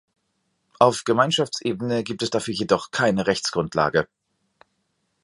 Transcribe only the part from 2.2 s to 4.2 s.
es dafür jedoch keine Rechtsgrundlage.